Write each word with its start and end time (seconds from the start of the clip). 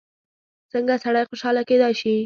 څنګه 0.71 0.93
سړی 1.03 1.23
خوشحاله 1.29 1.61
کېدای 1.69 1.93
شي؟ 2.01 2.13